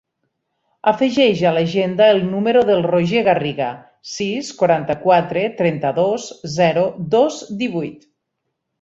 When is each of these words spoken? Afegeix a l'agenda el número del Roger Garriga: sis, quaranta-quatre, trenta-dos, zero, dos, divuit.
Afegeix 0.91 1.43
a 1.49 1.51
l'agenda 1.57 2.07
el 2.13 2.21
número 2.31 2.63
del 2.71 2.81
Roger 2.87 3.23
Garriga: 3.29 3.69
sis, 4.15 4.51
quaranta-quatre, 4.63 5.47
trenta-dos, 5.63 6.29
zero, 6.59 6.91
dos, 7.17 7.43
divuit. 7.65 8.15